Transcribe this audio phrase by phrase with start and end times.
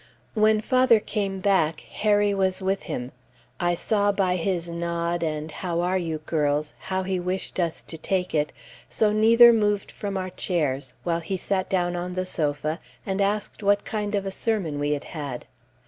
[0.33, 3.11] When father came back, Harry was with him.
[3.59, 7.99] I saw by his nod, and "How are you, girls," how he wished us to
[7.99, 8.51] take it,
[8.89, 13.61] so neither moved from our chairs, while he sat down on the sofa and asked
[13.61, 15.45] what kind of a sermon we had had.